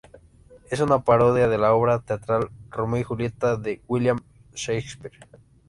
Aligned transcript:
Es 0.71 0.79
una 0.79 1.03
parodia 1.03 1.47
de 1.47 1.59
la 1.59 1.73
obra 1.75 1.99
teatral 1.99 2.49
"Romeo 2.71 3.01
y 3.01 3.03
Julieta" 3.03 3.55
de 3.55 3.83
William 3.87 4.19
Shakespeare. 4.55 5.15